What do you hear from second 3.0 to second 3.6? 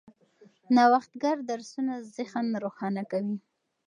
کوي.